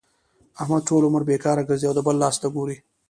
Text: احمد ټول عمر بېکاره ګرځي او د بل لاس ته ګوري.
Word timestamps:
احمد 0.61 0.81
ټول 0.89 1.01
عمر 1.07 1.21
بېکاره 1.29 1.63
ګرځي 1.69 1.85
او 1.87 1.95
د 1.95 1.99
بل 2.07 2.15
لاس 2.23 2.35
ته 2.41 2.47
ګوري. 2.55 2.77